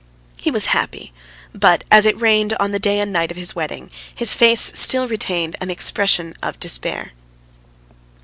[0.37, 1.13] He was happy,
[1.53, 5.07] but as it rained on the day and night of his wedding, his face still
[5.07, 7.11] retained an expression of despair.